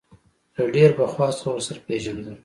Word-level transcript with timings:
له 0.55 0.63
ډېر 0.75 0.89
پخوا 0.97 1.27
څخه 1.37 1.49
ورسره 1.51 1.79
پېژندل. 1.87 2.35